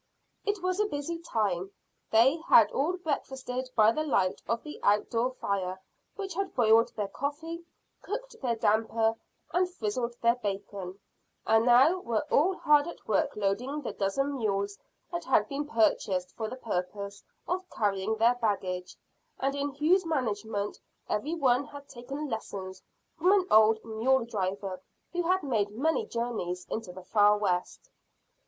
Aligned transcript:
It 0.45 0.63
was 0.63 0.79
a 0.79 0.87
busy 0.87 1.19
time. 1.19 1.69
They 2.09 2.37
had 2.49 2.71
all 2.71 2.93
breakfasted 2.97 3.69
by 3.75 3.91
the 3.91 4.03
light 4.03 4.41
of 4.47 4.63
the 4.63 4.79
out 4.81 5.11
door 5.11 5.29
fire 5.39 5.79
which 6.15 6.33
had 6.33 6.55
boiled 6.55 6.87
their 6.95 7.07
coffee, 7.07 7.63
cooked 8.01 8.35
their 8.41 8.55
damper, 8.55 9.13
and 9.53 9.69
frizzled 9.71 10.15
their 10.23 10.37
bacon, 10.37 10.97
and 11.45 11.67
now 11.67 11.99
were 11.99 12.25
all 12.31 12.55
hard 12.57 12.87
at 12.87 13.07
work 13.07 13.35
loading 13.35 13.83
the 13.83 13.93
dozen 13.93 14.37
mules 14.39 14.75
that 15.11 15.25
had 15.25 15.47
been 15.47 15.67
purchased 15.67 16.35
for 16.35 16.49
the 16.49 16.55
purpose 16.55 17.23
of 17.47 17.69
carrying 17.69 18.15
their 18.17 18.33
baggage, 18.33 18.97
and 19.39 19.53
in 19.53 19.69
whose 19.75 20.03
management 20.03 20.79
every 21.09 21.35
one 21.35 21.63
had 21.65 21.87
taken 21.87 22.27
lessons 22.27 22.81
from 23.19 23.31
an 23.33 23.45
old 23.51 23.77
mule 23.85 24.25
driver 24.25 24.81
who 25.11 25.21
had 25.21 25.43
made 25.43 25.69
many 25.69 26.07
journeys 26.07 26.65
into 26.71 26.91
the 26.91 27.03
Far 27.03 27.37
West. 27.37 27.91